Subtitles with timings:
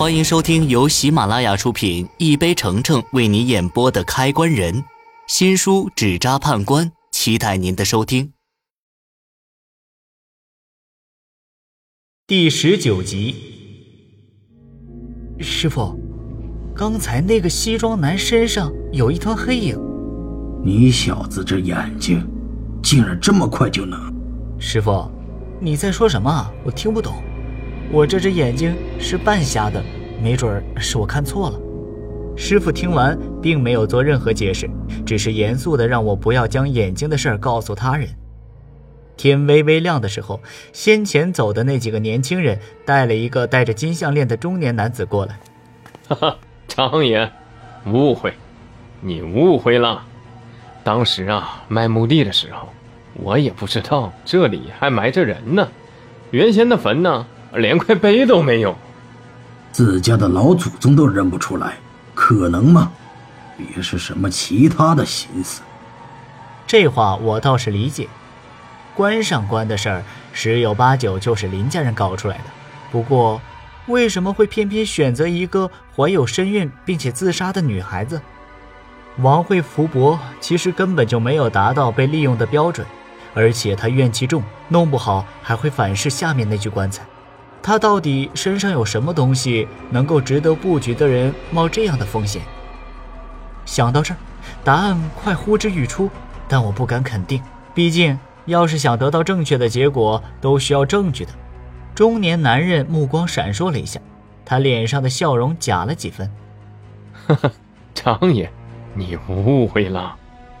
[0.00, 4.74] 欢迎收听由喜马拉雅出品、一杯橙橙为你演播的《开关人》
[5.26, 8.32] 新书《纸扎判官》，期待您的收听。
[12.26, 13.34] 第十九集，
[15.38, 15.94] 师傅，
[16.74, 19.78] 刚才那个西装男身上有一团黑影。
[20.64, 22.26] 你小子这眼睛，
[22.82, 24.00] 竟然这么快就能？
[24.58, 25.10] 师傅，
[25.60, 26.50] 你在说什么？
[26.64, 27.22] 我听不懂。
[27.92, 29.82] 我这只眼睛是半瞎的，
[30.22, 31.60] 没准是我看错了。
[32.36, 34.70] 师傅听完并没有做任何解释，
[35.04, 38.08] 只是严肃的让我不要将眼睛的事儿告诉他人。
[39.16, 40.40] 天微微亮的时候，
[40.72, 45.40] 先前走的那几个年轻人带了一个戴着金项链的中年男子过来。
[46.08, 46.36] 哈哈，
[46.68, 47.30] 张爷，
[47.86, 48.32] 误会，
[49.00, 50.04] 你误会了。
[50.84, 52.68] 当时啊，卖墓地的时候，
[53.14, 55.68] 我也不知道这里还埋着人呢。
[56.30, 57.26] 原先的坟呢？
[57.52, 58.76] 连块碑都没有，
[59.72, 61.78] 自家的老祖宗都认不出来，
[62.14, 62.92] 可能吗？
[63.56, 65.62] 别是什么其他的心思。
[66.66, 68.08] 这话我倒是理解，
[68.94, 70.02] 官上官的事儿，
[70.32, 72.44] 十有八九就是林家人搞出来的。
[72.92, 73.40] 不过，
[73.86, 78.20] 为什么会偏偏选择一个怀有身孕并且自杀的女孩子？
[79.18, 82.86] 王慧福伯其实根本就没有达到被利用的标准，
[83.34, 87.04] 而且他怨气重，弄不好还会反噬下面那具棺材。
[87.62, 92.42] 他到底身上有什么东西能够值得布局的人冒这样的风险？
[93.66, 94.16] 想到这儿，
[94.64, 96.10] 答案快呼之欲出，
[96.48, 97.42] 但我不敢肯定，
[97.74, 101.32] 毕竟要是想得到正确的结果，都需要证据的。
[101.94, 104.00] 中年男人目光闪烁了一下，
[104.44, 106.30] 他脸上的笑容假了几分。
[107.26, 107.52] 呵呵，
[107.94, 108.50] 张爷，
[108.94, 110.16] 你误会了，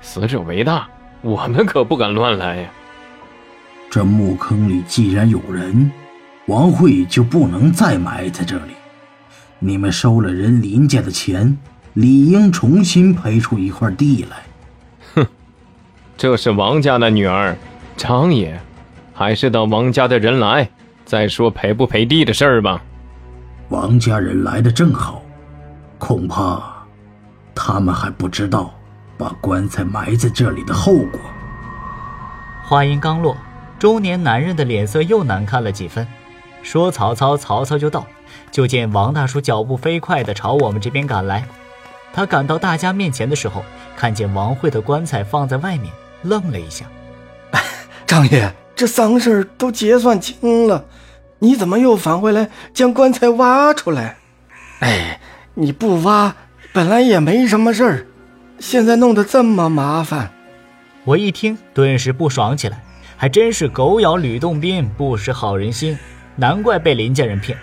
[0.00, 0.88] 死者为大，
[1.22, 2.70] 我们可不敢乱来呀。
[3.90, 5.90] 这墓坑里既然有人。
[6.46, 8.74] 王慧就不能再埋在这里。
[9.58, 11.56] 你们收了人林家的钱，
[11.94, 14.36] 理应重新赔出一块地来。
[15.14, 15.26] 哼，
[16.18, 17.56] 这是王家的女儿，
[17.96, 18.58] 张爷，
[19.14, 20.68] 还是等王家的人来
[21.06, 22.82] 再说赔不赔地的事儿吧。
[23.70, 25.22] 王家人来的正好，
[25.96, 26.62] 恐怕
[27.54, 28.74] 他们还不知道
[29.16, 31.18] 把棺材埋在这里的后果。
[32.66, 33.34] 话音刚落，
[33.78, 36.06] 中年男人的脸色又难看了几分。
[36.64, 38.04] 说曹操，曹操就到。
[38.50, 41.46] 就见王大叔脚步飞快地朝我们这边赶来。
[42.12, 43.64] 他赶到大家面前的时候，
[43.96, 45.92] 看见王慧的棺材放在外面，
[46.22, 46.86] 愣了一下。
[48.06, 50.86] 张爷，这丧事都结算清了，
[51.40, 54.16] 你怎么又返回来将棺材挖出来？
[54.80, 55.20] 哎，
[55.54, 56.34] 你不挖，
[56.72, 58.06] 本来也没什么事儿，
[58.58, 60.32] 现在弄得这么麻烦。
[61.04, 62.82] 我一听，顿时不爽起来。
[63.16, 65.96] 还真是狗咬吕洞宾，不识好人心。
[66.36, 67.56] 难怪被林家人骗，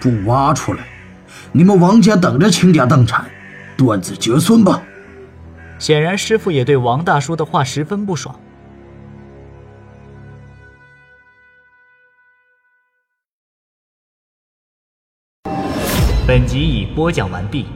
[0.00, 0.84] 不挖出来，
[1.52, 3.30] 你们王家等着倾家荡产、
[3.76, 4.82] 断子绝孙吧！
[5.78, 8.34] 显然，师傅也对王大叔的话十分不爽。
[16.26, 17.66] 本集已播讲完毕。